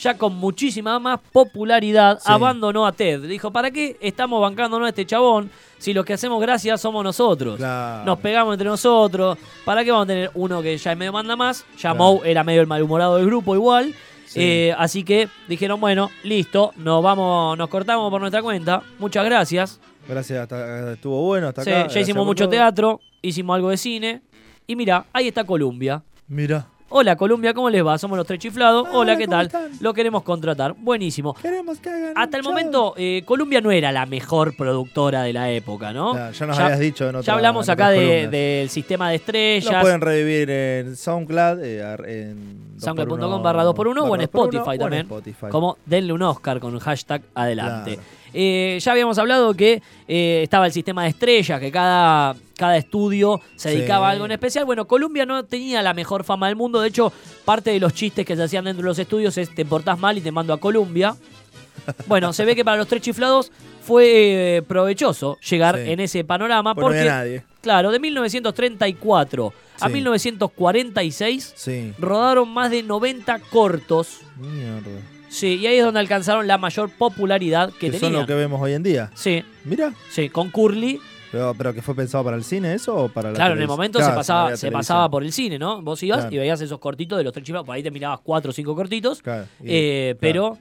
[0.00, 2.24] ya con muchísima más popularidad, Sí.
[2.32, 3.22] abandonó a Ted.
[3.28, 7.56] Dijo, ¿para qué estamos bancándonos a este chabón si los que hacemos gracia somos nosotros?
[7.58, 8.04] Claro.
[8.04, 9.36] Nos pegamos entre nosotros.
[9.64, 11.64] ¿Para qué vamos a tener uno que ya es medio manda más?
[11.76, 11.96] Ya Claro.
[11.96, 13.94] Moe era medio el malhumorado del grupo igual.
[14.26, 14.40] Sí.
[14.42, 18.82] Eh, así que dijeron, bueno, listo, nos vamos, nos cortamos por nuestra cuenta.
[18.98, 19.80] Muchas gracias.
[20.08, 21.88] Gracias, hasta, estuvo bueno hasta Sí, acá.
[21.88, 22.50] ya hicimos mucho todo.
[22.52, 24.22] teatro, hicimos algo de cine.
[24.66, 26.02] Y mira, ahí está Columbia.
[26.28, 26.66] Mirá.
[26.92, 27.96] Hola Columbia, ¿cómo les va?
[27.98, 28.88] Somos los tres chiflados.
[28.88, 29.46] Hola, Hola, ¿qué ¿cómo tal?
[29.46, 29.70] están?
[29.80, 30.74] Lo queremos contratar.
[30.76, 31.34] Buenísimo.
[31.34, 32.50] Queremos que hagan Hasta el show.
[32.52, 36.14] momento, eh, Columbia no era la mejor productora de la época, ¿no?
[36.16, 39.12] Ya, ya nos habías dicho en Ya otra- hablamos en acá de- del sistema de
[39.12, 39.80] Lo estrellas.
[39.82, 44.72] pueden revivir en SoundCloud, eh, en Soundcloud.com barra 2x1 o en barra 2x1 Spotify o
[44.72, 45.02] en también.
[45.02, 45.46] Spotify.
[45.48, 47.94] Como denle un Oscar con el hashtag adelante.
[47.94, 48.08] Claro.
[48.34, 53.70] Eh, ya habíamos hablado que estaba el sistema de estrellas, que cada, cada estudio se
[53.70, 53.76] Sí.
[53.78, 54.66] dedicaba a algo en especial.
[54.66, 56.80] Bueno, Columbia no tenía la mejor fama del mundo.
[56.80, 57.10] De hecho,
[57.46, 60.18] parte de los chistes que se hacían dentro de los estudios es te portás mal
[60.18, 61.16] y te mando a Columbia.
[62.06, 63.50] Bueno, se ve que para los tres chiflados
[63.82, 65.90] fue eh, provechoso llegar Sí.
[65.90, 67.42] en ese panorama Pues no porque, había nadie.
[67.62, 69.92] claro, de 1934 a Sí.
[69.94, 71.92] 1946 Sí.
[71.98, 74.18] rodaron más de 90 cortos.
[74.36, 75.00] Mierda.
[75.28, 78.20] Sí, y ahí es donde alcanzaron la mayor popularidad que Que son tenían.
[78.22, 79.10] lo que vemos hoy en día.
[79.14, 79.94] Sí, Mira.
[80.10, 81.00] sí, con Curly.
[81.32, 83.68] Pero, pero que fue pensado para el cine eso o para la Claro, en el
[83.68, 85.80] momento Claro, se pasaba, se pasaba por el cine, ¿no?
[85.82, 86.34] Vos ibas Claro.
[86.34, 88.74] y veías esos cortitos de los tres chiflados, por ahí te mirabas cuatro o cinco
[88.74, 89.22] cortitos.
[89.22, 90.16] Claro, y- eh.
[90.20, 90.58] Pero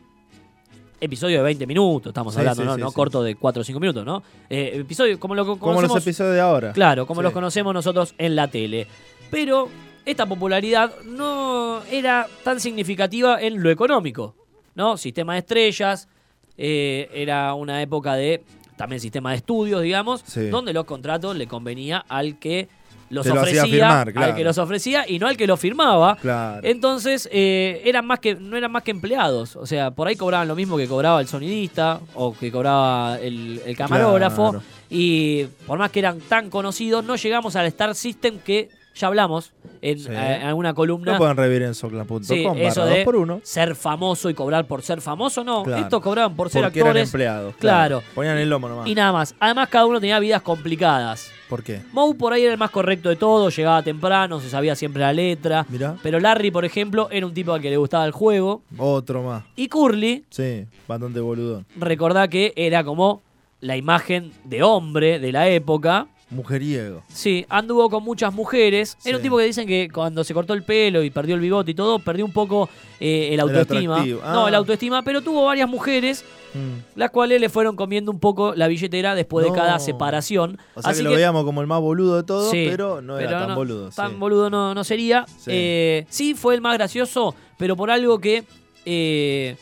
[1.02, 2.76] episodio de 20 minutos, estamos Sí, hablando, sí, ¿no?
[2.76, 4.22] sí, no corto de 4 o 5 minutos, ¿no?
[4.50, 5.96] Eh, episodio como lo co- Como conocemos.
[5.96, 6.74] los episodios de ahora.
[6.74, 8.86] Claro, como los conocemos nosotros en la tele.
[9.32, 9.70] Pero
[10.06, 14.36] esta popularidad no era tan significativa en lo económico,
[14.76, 14.98] ¿no?
[14.98, 16.10] Sistema de estrellas,
[16.58, 18.44] eh, era una época de
[18.80, 20.48] también sistema de estudios, digamos, Sí.
[20.48, 22.70] donde los contratos le convenía al que
[23.10, 26.16] los Te lo hacía ofrecía, al que los ofrecía y no al que los firmaba.
[26.16, 26.62] Claro.
[26.64, 29.58] Entonces, eh, eran más que, no eran más que empleados.
[29.58, 33.62] O sea, por ahí cobraban lo mismo que cobraba el sonidista o que cobraba el,
[33.66, 34.52] el camarógrafo.
[34.52, 34.64] Claro.
[34.90, 39.54] Y por más que eran tan conocidos, no llegamos al Star System que ya hablamos
[39.82, 40.10] en, Sí.
[40.12, 41.14] eh, en alguna columna.
[41.14, 44.66] Lo pueden revivir en socla.com Sí, eso 2 de por 1 ser famoso y cobrar
[44.68, 45.64] por ser famoso, no.
[45.64, 45.84] Claro.
[45.84, 47.08] Estos cobraban por ser Porque eran actores.
[47.10, 47.56] empleados.
[47.56, 48.04] Claro.
[48.14, 48.88] Ponían el lomo nomás.
[48.88, 49.34] Y nada más.
[49.40, 51.32] Además, cada uno tenía vidas complicadas.
[51.48, 51.82] ¿Por qué?
[51.94, 55.14] Moe por ahí era el más correcto de todos, llegaba temprano, se sabía siempre la
[55.14, 55.66] letra.
[55.70, 55.96] Mirá.
[56.04, 58.62] Pero Larry, por ejemplo, era un tipo al que le gustaba el juego.
[58.78, 59.44] Otro más.
[59.56, 61.66] Y Curly, Sí, bastante boludón.
[61.76, 63.24] recordá que era como
[63.62, 66.08] la imagen de hombre de la época.
[66.32, 67.02] Mujeriego.
[67.08, 68.98] Sí, anduvo con muchas mujeres.
[69.04, 71.72] Era un tipo que dicen que cuando se cortó el pelo y perdió el bigote
[71.72, 74.06] y todo, perdió un poco eh, el autoestima.
[74.06, 74.50] No, Ah.
[74.50, 76.98] el autoestima, pero tuvo varias mujeres, Mm.
[77.00, 80.58] las cuales le fueron comiendo un poco la billetera después de cada separación.
[80.76, 83.02] O sea Así que lo que- veíamos como el más boludo de todos, Sí, pero
[83.02, 83.90] no era pero tan boludo.
[83.90, 84.16] Tan sí.
[84.18, 85.26] boludo no, no sería.
[85.38, 85.52] Sí.
[85.54, 86.34] Eh, Sí.
[86.36, 88.44] fue el más gracioso, pero por algo que
[88.86, 89.56] eh,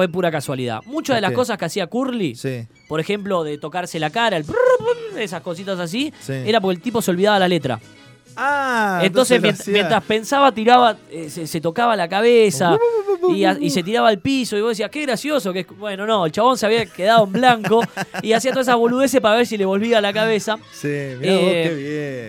[0.00, 0.80] fue pura casualidad.
[0.86, 4.38] Muchas de ¿Por las cosas que hacía Curly, Sí, por ejemplo, de tocarse la cara,
[4.38, 4.46] el
[5.18, 6.32] esas cositas así, Sí.
[6.32, 7.78] era porque el tipo se olvidaba la letra.
[8.36, 12.76] Ah, entonces, mientras pensaba, tiraba, eh, se, se tocaba la cabeza
[13.34, 14.56] y, a- y se tiraba al piso.
[14.56, 15.52] Y vos decías, qué gracioso.
[15.52, 15.66] que es-".
[15.78, 17.82] Bueno, no, el chabón se había quedado en blanco
[18.22, 20.56] y hacía todas esas boludeces para ver si le volvía la cabeza.
[20.72, 20.88] Sí,
[21.20, 21.74] mirá vos, Eh, qué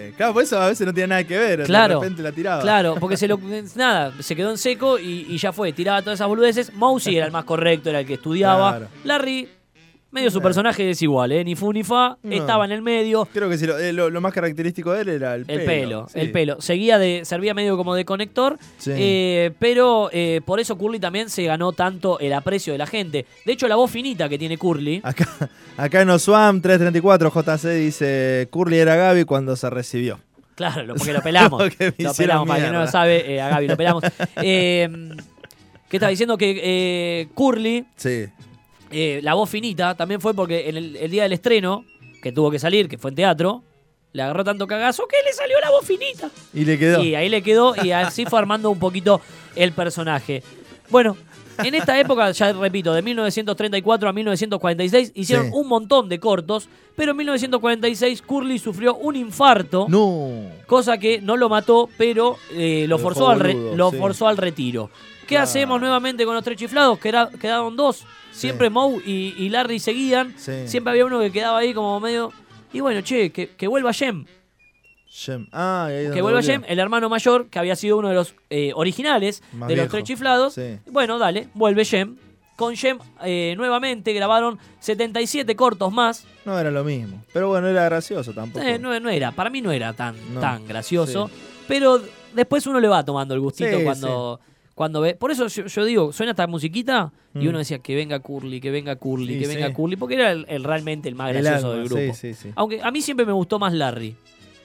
[0.05, 0.13] bien.
[0.17, 1.63] Claro, por eso a veces no tiene nada que ver.
[1.63, 2.61] Claro, De repente la tiraba.
[2.61, 3.39] Claro, porque se lo,
[3.75, 6.73] nada, se quedó en seco y, y ya fue, tiraba todas esas boludeces.
[6.73, 8.71] Mousy era el más correcto, era el que estudiaba.
[8.71, 8.87] Claro.
[9.03, 9.47] Larry,
[10.11, 10.43] medio su Nah.
[10.43, 11.43] personaje es igual, ¿eh?
[11.43, 12.35] ni fu ni fa, No.
[12.35, 13.27] estaba en el medio.
[13.33, 16.07] Creo que sí, lo, eh, lo- lo más característico de él era el, El pelo,
[16.11, 16.19] sí.
[16.19, 16.59] el pelo.
[16.61, 18.91] Seguía de, servía medio como de conector, Sí.
[18.95, 23.25] eh, pero eh, por eso Curly también se ganó tanto el aprecio de la gente.
[23.45, 25.27] De hecho, la voz finita que tiene Curly, Acá,
[25.77, 30.19] acá en Oswam 334 JC dice Curly era Gaby cuando se recibió.
[30.55, 31.61] claro, porque lo pelamos.
[31.97, 34.03] Lo pelamos, para quien no lo sabe, eh, a Gaby lo pelamos.
[34.43, 34.87] Eh,
[35.89, 36.37] ¿Qué estaba diciendo?
[36.37, 38.25] Que eh, Curly Sí.
[38.91, 41.85] Eh, la voz finita también fue porque en el, el día del estreno,
[42.21, 43.63] que tuvo que salir, que fue en teatro,
[44.13, 46.29] le agarró tanto cagazo que le salió la voz finita.
[46.53, 47.01] Y le quedó.
[47.01, 49.21] Y ahí le quedó y así fue armando un poquito
[49.55, 50.43] el personaje.
[50.89, 51.15] Bueno,
[51.59, 55.51] en esta época, ya repito, de 1934 a 1946, hicieron Sí.
[55.55, 60.29] un montón de cortos, pero en 1946 Curly sufrió un infarto, No.
[60.67, 63.97] cosa que no lo mató, pero eh, lo, forzó, al re- boludo, lo sí.
[63.97, 64.89] forzó al retiro.
[65.27, 66.99] ¿Qué hacemos nuevamente con los tres chiflados?
[66.99, 68.03] Queda- quedaron dos.
[68.31, 70.33] Siempre Moe y, y Larry seguían.
[70.37, 72.31] Siempre había uno que quedaba ahí como medio.
[72.73, 74.25] Y bueno, che, que, que vuelva Jem.
[75.13, 75.47] Shem.
[75.51, 76.41] Ah, ahí que vuelve.
[76.41, 79.89] Jem, el hermano mayor, que había sido uno de los eh, originales Más de los
[79.89, 80.53] tres chiflados.
[80.53, 80.77] Sí.
[80.89, 82.15] Bueno, dale, vuelve Jem.
[82.55, 86.25] Con Jem eh, nuevamente grabaron 77 cortos más.
[86.45, 87.23] No era lo mismo.
[87.33, 88.63] Pero bueno, era gracioso tampoco.
[88.65, 91.27] Eh, no, no era, para mí no era tan, No, tan gracioso.
[91.27, 91.33] sí.
[91.67, 92.01] Pero
[92.33, 94.39] después uno le va tomando el gustito Sí, cuando,
[94.75, 95.15] cuando ve.
[95.15, 97.49] Por eso yo, yo digo, suena esta musiquita y Mm.
[97.49, 100.63] uno decía que venga Curly, que venga Curly, que venga Curly, porque era el, el-
[100.63, 102.17] realmente el más El gracioso alma, del grupo.
[102.55, 104.15] Aunque a mí siempre me gustó más Larry.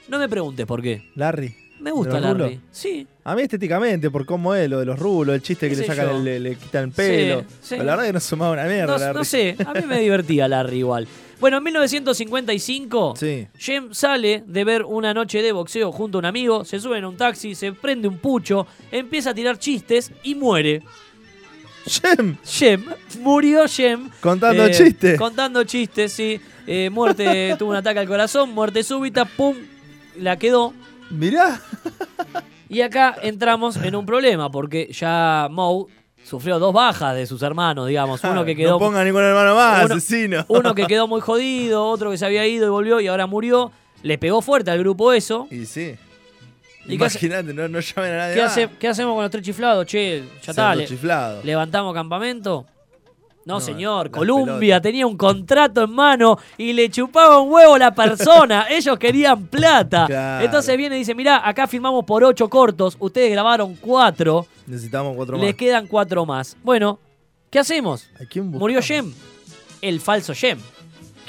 [0.09, 1.03] No me preguntes por qué.
[1.15, 1.55] Larry.
[1.81, 2.45] Me gusta ¿De los Larry.
[2.55, 2.65] rulos?
[2.71, 3.07] Sí.
[3.25, 5.87] A mí estéticamente, por cómo es, lo de los rulos, el chiste que ¿Qué le
[5.87, 6.17] sé sacan, yo?
[6.19, 7.41] el- le, le quitan el pelo.
[7.61, 7.71] Sí.
[7.71, 9.19] Pero la verdad que no sumaba una mierda, No, Larry.
[9.19, 11.07] no sé, a mí me divertía Larry igual.
[11.39, 13.47] Bueno, en 1955, Sí.
[13.59, 17.05] Jem sale de ver una noche de boxeo junto a un amigo, se sube en
[17.05, 20.83] un taxi, se prende un pucho, empieza a tirar chistes y muere.
[21.87, 22.85] Shem, Jem,
[23.21, 24.11] murió Jem.
[24.21, 25.19] contando Eh, chistes.
[25.19, 26.41] Contando chistes, sí.
[26.67, 29.55] Eh, muerte, tuvo un ataque al corazón, muerte súbita, pum,
[30.19, 30.73] la quedó.
[31.11, 31.61] Mirá.
[32.69, 35.87] Y acá entramos en un problema, porque ya Moe
[36.25, 38.23] sufrió dos bajas de sus hermanos, digamos.
[38.25, 40.45] Uno que quedó No ponga ningún hermano más, Uno- asesino.
[40.49, 43.71] Uno que quedó muy jodido, otro que se había ido y volvió y ahora murió.
[44.03, 45.47] Le pegó fuerte al grupo eso.
[45.51, 45.95] Y sí.
[46.89, 49.31] ¿Y qué hace- Imagínate, no, no llamen a nadie ¿Qué, hace- qué hacemos con los
[49.31, 49.87] tres chiflados?
[49.87, 50.75] Che, ya está.
[50.75, 50.87] Le-.
[51.45, 52.67] ¿Levantamos campamento?
[53.47, 54.11] No, No, señor.
[54.11, 54.83] pelotas.
[54.83, 58.67] tenía un contrato en mano y le chupaba un huevo la persona.
[58.71, 60.07] Ellos querían plata.
[60.07, 60.45] Claro.
[60.45, 62.97] Entonces viene y dice, mirá, acá firmamos por ocho cortos.
[62.99, 64.47] Ustedes grabaron cuatro.
[64.67, 65.55] Necesitamos cuatro Les más.
[65.55, 66.57] quedan cuatro más.
[66.65, 66.99] Bueno,
[67.49, 68.09] ¿qué hacemos?
[68.21, 68.83] ¿A quién Murió?
[68.83, 69.15] Jem.
[69.81, 70.59] El falso Jem.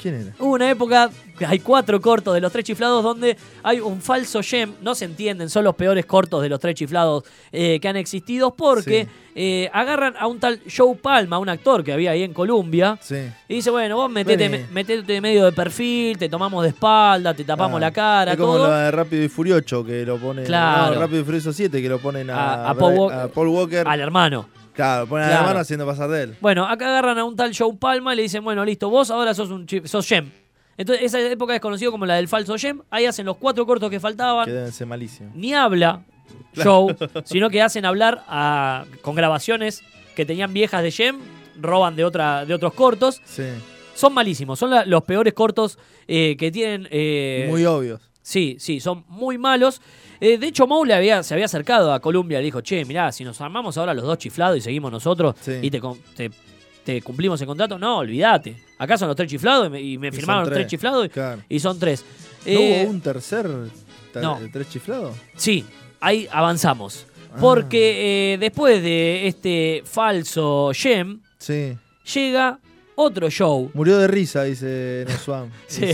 [0.00, 0.32] ¿Quién era?
[0.38, 1.10] Hubo una época,
[1.46, 5.50] hay cuatro cortos de los tres chiflados donde hay un falso gem, no se entienden,
[5.50, 9.10] son los peores cortos de los tres chiflados eh, que han existido porque Sí.
[9.34, 13.16] eh, agarran a un tal Joe Palma, un actor que había ahí en Colombia, Sí.
[13.48, 17.44] y dice, bueno, vos metete, me- metete medio de perfil, te tomamos de espalda, te
[17.44, 18.68] tapamos Ah, la cara, Es como todo.
[18.68, 20.44] la de Rápido y Furioso que lo ponen.
[20.44, 20.94] Claro.
[20.94, 23.18] no, Rápido y Furioso 7 que lo ponen a, A- a Paul Bra- Walker.
[23.18, 23.88] a Paul Walker.
[23.88, 24.48] Al hermano.
[24.78, 25.42] Claro, ponen a Claro.
[25.42, 26.36] la mano haciendo pasar de él.
[26.40, 29.34] Bueno, acá agarran a un tal Joe Palma y le dicen, bueno, listo, vos ahora
[29.34, 30.30] sos un chi- sos Gem.
[30.76, 32.80] Entonces, esa época es conocido como la del falso Gem.
[32.88, 34.46] Ahí hacen los cuatro cortos que faltaban.
[34.46, 35.34] Deben ser malísimos.
[35.34, 36.02] ni habla
[36.54, 39.82] Joe, sino que hacen hablar a- con grabaciones
[40.14, 41.18] que tenían viejas de Gem,
[41.60, 43.20] roban de, otra, de otros cortos.
[43.24, 43.42] Sí.
[43.96, 46.86] Son malísimos, son la- los peores cortos eh, que tienen.
[46.92, 48.00] eh, Muy obvios.
[48.22, 49.80] Sí, sí, son muy malos.
[50.20, 52.84] Eh, de hecho, Moe le había, se había acercado a Columbia y le dijo, che,
[52.84, 55.58] mirá, si nos armamos ahora los dos chiflados y seguimos nosotros Sí.
[55.62, 56.30] y te, con- te-
[56.84, 58.56] te cumplimos el contrato, no, olvídate.
[58.78, 61.06] Acá son los tres chiflados y me, y me Y firmaron los tres tres, chiflados
[61.06, 61.42] y- claro.
[61.48, 62.04] y son tres.
[62.46, 63.46] ¿No Eh, hubo un tercer
[64.14, 64.38] no.
[64.52, 65.14] tres chiflados?
[65.36, 65.64] Sí,
[66.00, 67.06] ahí avanzamos.
[67.30, 67.36] Ah.
[67.40, 71.76] Porque eh, después de este falso Gem, Sí.
[72.14, 72.58] llega
[72.94, 73.70] otro show.
[73.74, 75.50] Murió de risa, dice Neswam.
[75.68, 75.86] Sí,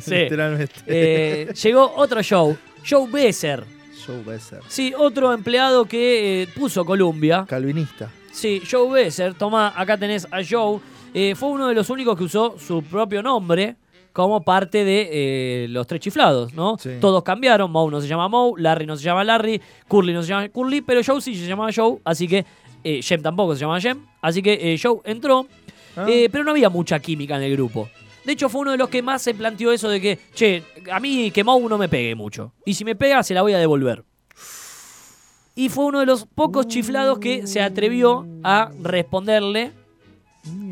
[0.00, 0.14] sí.
[0.14, 0.74] Literalmente.
[0.86, 2.56] Eh, llegó otro show,
[2.88, 3.64] Joe Besser.
[4.06, 4.60] Joe Besser.
[4.68, 7.44] Sí, otro empleado que eh, puso Columbia.
[7.48, 8.10] Calvinista.
[8.32, 9.34] Sí, Joe Besser.
[9.34, 10.80] Toma, acá tenés a Joe.
[11.12, 13.76] Eh, fue uno de los únicos que usó su propio nombre
[14.12, 15.08] como parte de
[15.64, 16.76] eh, los tres chiflados, ¿no?
[16.78, 16.90] Sí.
[17.00, 17.70] Todos cambiaron.
[17.70, 20.80] Moe no se llama Moe, Larry no se llama Larry, Curly no se llama Curly,
[20.80, 22.44] pero Joe sí se llamaba Joe, así que
[22.82, 23.98] eh, Jem tampoco se llama Jem.
[24.22, 25.46] Así que Joe entró,
[25.96, 26.06] Ah.
[26.30, 27.88] pero no había mucha química en el grupo.
[28.24, 31.00] De hecho, fue uno de los que más se planteó eso de que, che, a
[31.00, 32.52] mí que Moe no me pegue mucho.
[32.64, 34.04] Y si me pega, se la voy a devolver.
[35.54, 39.72] Y fue uno de los pocos chiflados que se atrevió a responderle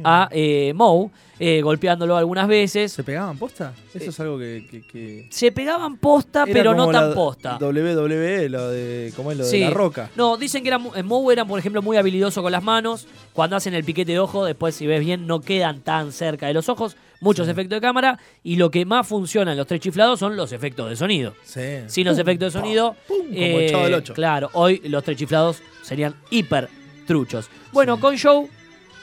[0.05, 2.93] a eh, Moe, eh, golpeándolo algunas veces.
[2.93, 3.75] ¿Se pegaban posta?
[3.93, 4.67] Eso es algo que.
[4.71, 7.59] que- que- Se pegaban posta, Era pero no tan posta.
[7.61, 9.13] WWE, lo de.
[9.15, 9.59] ¿Cómo es lo Sí.
[9.61, 10.11] de la roca?
[10.17, 13.07] No, dicen que era, en Moe eran, por ejemplo, muy habilidoso con las manos.
[13.35, 16.55] Cuando hacen el piquete de ojo, después, si ves bien, no quedan tan cerca de
[16.55, 16.97] los ojos.
[17.21, 17.53] Muchos Sí.
[17.53, 18.19] efectos de cámara.
[18.45, 21.35] Y lo que más funciona en los tres chiflados son los efectos de sonido.
[21.43, 21.61] Sí.
[21.87, 22.95] Sin los efectos de sonido.
[23.09, 24.15] pum, como eh, el Chavo del Ocho.
[24.15, 26.69] Claro, hoy los tres chiflados serían hiper
[27.07, 27.49] truchos.
[27.73, 28.47] Bueno, con Joe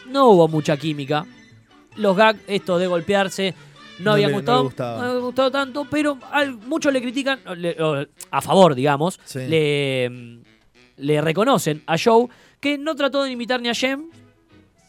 [0.10, 1.26] no hubo mucha química.
[1.98, 3.54] Los gags, esto de golpearse,
[4.00, 4.64] no, No no gustado.
[4.64, 4.98] gustaba.
[5.02, 7.76] no habían gustado tanto, pero al- muchos le critican, le-
[8.32, 9.40] a favor, digamos, Sí.
[9.48, 10.40] le,
[10.98, 12.28] le reconocen a Joe
[12.60, 14.10] que no trató de imitar ni a Jem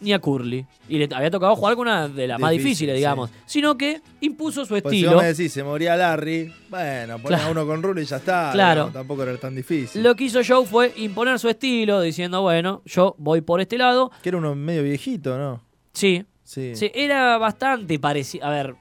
[0.01, 0.65] ni a Curly.
[0.89, 2.99] Y le había tocado jugar con una de las más Difícil, difíciles, sí.
[2.99, 3.31] digamos.
[3.47, 5.15] Sino que impuso su Pues si estilo.
[5.15, 7.45] vos me decís, se moría Larry, bueno, ponés Claro.
[7.49, 8.51] a uno con rulo y ya está.
[8.53, 8.75] Claro.
[8.83, 10.03] digamos, tampoco era tan difícil.
[10.03, 14.11] Lo que hizo Joe fue imponer su estilo, diciendo, bueno, yo voy por este lado.
[14.23, 15.63] Que era uno medio viejito, ¿no?
[15.93, 16.77] Sí, Sí.
[16.77, 18.45] sí era bastante parecido.
[18.47, 18.75] A ver,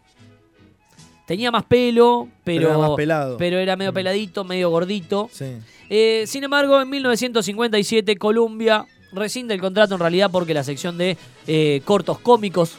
[1.25, 3.37] tenía más pelo, pero, era más pelado.
[3.37, 3.95] pero era medio Mm.
[3.95, 5.29] peladito, medio gordito.
[5.31, 5.45] Sí.
[5.89, 11.17] Eh, sin embargo, en 1957, Columbia rescinde el contrato en realidad porque la sección de
[11.47, 12.75] eh, cortos cómicos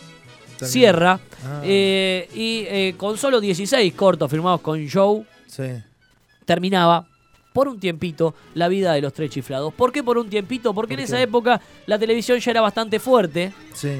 [0.63, 1.21] cierra.
[1.45, 5.65] Ah, Eh, y eh, con solo 16 cortos firmados con Joe, sí.
[6.45, 7.07] terminaba
[7.53, 9.73] por un tiempito la vida de los tres chiflados.
[9.75, 10.75] ¿Por qué por un tiempito?
[10.75, 13.93] Porque en ¿Por esa época la televisión ya era bastante fuerte Sí.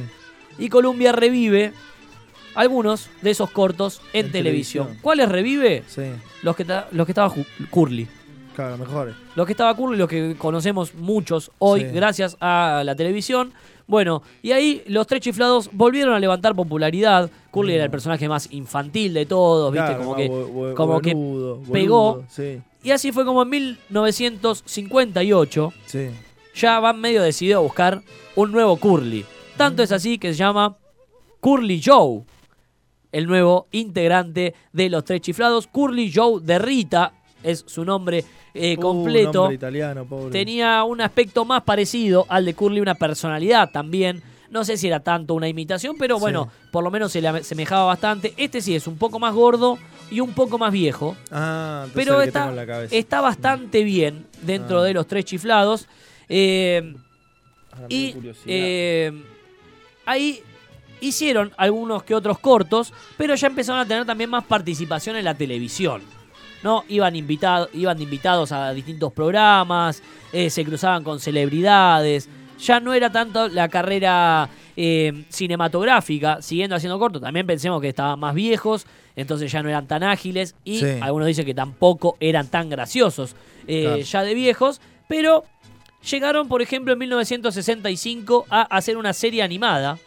[0.59, 1.73] y Columbia revive
[2.55, 4.85] algunos de esos cortos en, En televisión.
[4.87, 5.03] televisión.
[5.03, 5.85] ¿Cuáles revive?
[5.87, 6.03] Sí.
[6.43, 7.33] Los que, los que estaba
[7.71, 8.09] Curly.
[8.57, 9.15] Claro, mejores.
[9.37, 11.87] Los que estaba Curly, los que conocemos muchos hoy Sí.
[11.93, 13.53] gracias a la televisión.
[13.87, 17.31] Bueno, y ahí los tres chiflados volvieron a levantar popularidad.
[17.53, 19.87] Curly era el personaje más infantil de todos, ¿viste?
[19.95, 20.29] Claro, como que,
[20.75, 21.11] como que
[21.71, 22.15] pegó.
[22.15, 26.09] boludo, Sí, Y así fue como en 1958 sí.
[26.55, 28.03] ya van medio decididos a buscar
[28.35, 29.25] un nuevo Curly.
[29.57, 30.77] Tanto es así que se llama
[31.41, 32.23] Curly Joe,
[33.13, 35.67] el nuevo integrante de los tres chiflados.
[35.69, 37.13] Curly Joe de Rita
[37.47, 39.41] es su nombre eh, Uh, completo.
[39.41, 40.31] nombre italiano, pobre.
[40.33, 44.23] Tenía un aspecto más parecido al de Curly, una personalidad también.
[44.51, 46.21] No sé si era tanto una imitación, pero Sí.
[46.21, 48.33] bueno, por lo menos se le asemejaba bastante.
[48.37, 49.77] Este sí es un poco más gordo
[50.11, 51.17] y un poco más viejo.
[51.33, 52.53] Ah, Pero está,
[52.91, 54.85] está bastante bien dentro Ah.
[54.85, 55.89] de los tres chiflados.
[56.29, 56.95] Eh,
[57.89, 58.15] y
[58.47, 59.13] eh,
[60.07, 60.41] ahí
[61.01, 65.35] hicieron algunos que otros cortos, pero ya empezaron a tener también más participación en la
[65.35, 66.03] televisión.
[66.63, 66.85] ¿No?
[66.89, 72.29] Iban, invitado, iban invitados a distintos programas, eh, se cruzaban con celebridades.
[72.59, 77.21] Ya no era tanto la carrera eh, cinematográfica, siguiendo haciendo cortos.
[77.23, 80.87] También pensemos que estaban más viejos, entonces ya no eran tan ágiles y Sí.
[81.01, 83.35] algunos dicen que tampoco eran tan graciosos
[83.67, 83.99] eh, Claro.
[84.03, 85.45] ya de viejos, pero
[86.11, 89.99] llegaron, por ejemplo, en 1965 a hacer una serie animada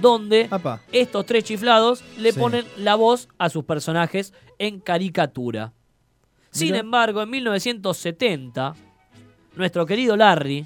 [0.00, 0.80] donde Apa.
[0.92, 2.38] estos tres chiflados le Sí.
[2.38, 5.72] ponen la voz a sus personajes en caricatura.
[6.52, 8.74] Sin embargo, en 1970,
[9.56, 10.64] nuestro querido Larry,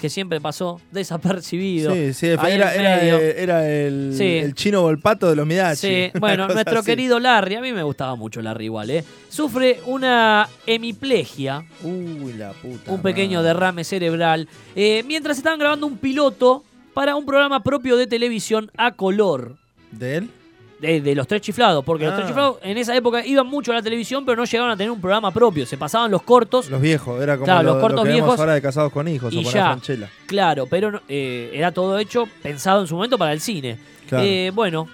[0.00, 4.24] que siempre pasó desapercibido, Sí, sí, era, el, Sí.
[4.38, 5.86] el chino Volpato de los Midachi.
[5.86, 6.86] Sí, bueno, nuestro así.
[6.86, 9.04] querido Larry, a mí me gustaba mucho Larry igual, ¿eh?
[9.28, 12.90] Sufre una hemiplegia, Uy, la puta.
[12.92, 13.48] un pequeño madre.
[13.54, 18.92] derrame cerebral, eh, mientras estaban grabando un piloto para un programa propio de televisión a
[18.92, 19.56] color.
[19.92, 20.30] ¿De él?
[20.78, 22.16] De, de los tres chiflados, porque los Ah.
[22.16, 24.90] tres chiflados en esa época iban mucho a la televisión, pero no llegaron a tener
[24.90, 25.64] un programa propio.
[25.64, 28.38] Se pasaban los cortos, Los viejos, era como Claro, lo, los cortos lo que viejos
[28.38, 29.60] ahora de Casados con Hijos y o ya.
[29.60, 30.10] la Franchella.
[30.26, 33.78] claro, pero eh, era todo hecho pensado en su momento para el cine.
[34.06, 34.24] Claro.
[34.26, 34.86] Eh, bueno,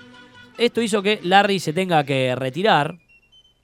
[0.56, 2.94] esto hizo que Larry se tenga que retirar,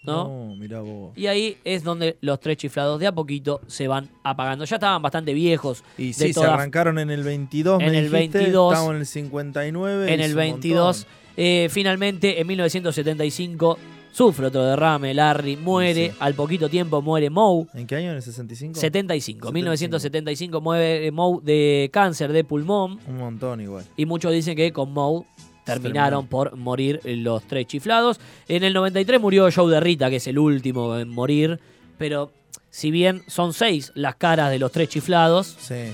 [0.02, 0.24] ¿no?
[0.24, 1.12] No, mirá vos.
[1.16, 4.64] Y ahí es donde los tres chiflados de a poquito se van apagando.
[4.64, 5.84] Ya estaban bastante viejos.
[5.96, 9.06] Y de se arrancaron en el 22, En me el dijiste, 22, Estamos en el
[9.06, 10.12] 59.
[10.14, 10.96] en el un 22.
[11.06, 11.27] montón.
[11.40, 13.78] Eh, finalmente, en 1975,
[14.10, 15.14] sufre otro derrame.
[15.14, 16.08] Larry muere.
[16.10, 16.16] Sí.
[16.18, 17.66] Al poquito tiempo muere Moe.
[17.74, 18.10] ¿En qué año?
[18.10, 18.78] ¿En el 65?
[18.78, 19.46] 75.
[19.48, 19.52] 75.
[19.52, 22.98] 1975 muere Moe de cáncer de pulmón.
[23.06, 23.84] Un montón igual.
[23.96, 25.24] Y muchos dicen que con Moe
[25.64, 28.18] terminaron por morir los tres chiflados.
[28.48, 31.60] En el 93 murió Joe de Rita, que es el último en morir.
[31.98, 32.32] Pero
[32.70, 35.84] si bien son seis las caras de los tres chiflados, Sí.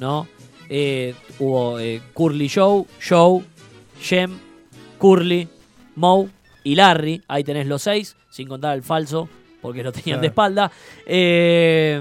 [0.00, 0.28] ¿no?
[0.68, 3.42] Eh, hubo eh, Curly Joe, Joe,
[4.00, 4.38] Jem,
[5.02, 5.48] Curly,
[5.96, 6.28] Moe
[6.64, 7.20] y Larry.
[7.28, 9.28] Ahí tenés los seis, sin contar el falso,
[9.60, 10.70] porque lo tenían de espalda.
[11.06, 12.00] Eh,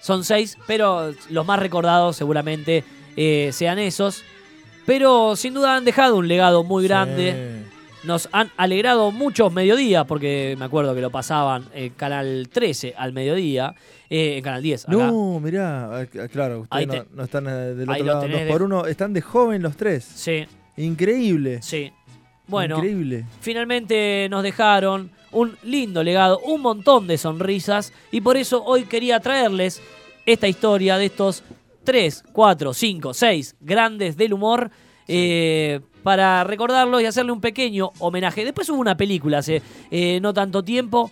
[0.00, 2.84] son seis, pero los más recordados seguramente
[3.16, 4.22] eh, sean esos.
[4.84, 7.62] Pero sin duda han dejado un legado muy grande.
[8.04, 13.12] Nos han alegrado muchos mediodías, porque me acuerdo que lo pasaban en Canal 13 al
[13.12, 13.74] mediodía,
[14.08, 14.84] eh, en Canal 10.
[14.84, 14.96] acá.
[14.96, 18.28] No, mirá, ah, claro, ustedes te- no, no están eh, del otro lado.
[18.28, 20.04] Dos por uno, están de joven los tres.
[20.04, 21.60] Sí, Increíble.
[21.62, 21.92] sí.
[22.48, 23.24] Bueno, Increíble.
[23.40, 29.18] finalmente nos dejaron un lindo legado, un montón de sonrisas, y por eso hoy quería
[29.18, 29.82] traerles
[30.26, 31.42] esta historia de estos
[31.82, 34.70] 3, 4, 5, 6 grandes del humor.
[35.08, 38.44] eh, para recordarlos y hacerle un pequeño homenaje.
[38.44, 39.62] Después hubo una película hace
[39.92, 41.10] eh, no tanto tiempo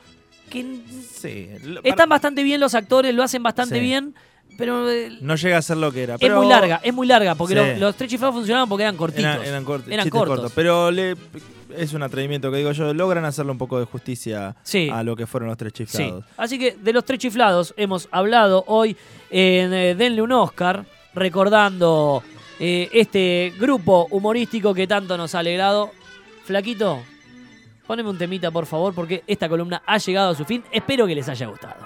[0.51, 0.65] que
[1.13, 1.49] Sí.
[1.85, 3.81] están bastante bien los actores, lo hacen bastante Sí.
[3.81, 4.15] bien,
[4.57, 6.17] pero eh, No llega a ser lo que era.
[6.19, 7.81] es muy larga, es muy larga, porque Sí.
[7.81, 9.25] los tres chiflados funcionaban porque eran cortitos.
[9.25, 10.11] Eran, eran cortos.
[10.11, 10.53] cortos.
[10.55, 11.17] Pero le,
[11.77, 12.93] es un atrevimiento que digo yo.
[12.95, 14.89] Logran hacerle un poco de justicia Sí.
[14.93, 15.85] a lo que fueron los tres Sí.
[15.85, 16.25] chiflados.
[16.37, 18.97] Así que de los tres chiflados hemos hablado hoy
[19.31, 20.85] en eh, Denle un Oscar,
[21.15, 22.23] recordando
[22.61, 25.91] eh, este grupo humorístico que tanto nos ha alegrado.
[26.45, 27.01] Flaquito,
[27.87, 30.63] poneme un temita por favor, porque esta columna ha llegado a su fin.
[30.71, 31.84] Espero que les haya gustado.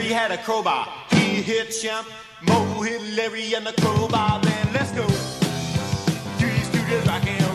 [0.00, 0.88] Larry had a crowbar.
[1.10, 2.08] He hit Champ.
[2.40, 4.40] Mo hit Larry and the crowbar.
[4.40, 5.06] Then let's go.
[6.38, 7.49] Three Stooges rock